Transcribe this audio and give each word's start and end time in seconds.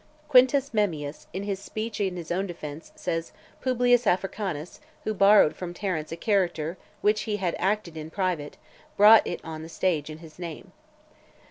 Quintus 0.29 0.73
Memmius, 0.73 1.27
in 1.31 1.43
his 1.43 1.59
speech 1.59 1.99
in 2.01 2.15
his 2.17 2.31
own 2.31 2.47
defence, 2.47 2.91
says 2.95 3.31
"Publius 3.61 4.07
Africanus, 4.07 4.79
who 5.03 5.13
borrowed 5.13 5.55
from 5.55 5.75
Terence 5.75 6.11
a 6.11 6.17
character 6.17 6.75
which 7.01 7.21
he 7.29 7.37
had 7.37 7.55
acted 7.59 7.95
in 7.95 8.09
private, 8.09 8.57
brought 8.97 9.27
it 9.27 9.39
on 9.43 9.61
the 9.61 9.69
stage 9.69 10.09
in 10.09 10.17
his 10.17 10.39
name." 10.39 10.71